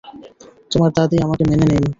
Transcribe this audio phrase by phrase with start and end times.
[0.71, 1.89] তোমার দাদী আমাকে মেনে নেয়নি।